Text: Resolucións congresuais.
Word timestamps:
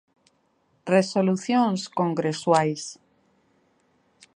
Resolucións 0.93 1.81
congresuais. 1.99 2.83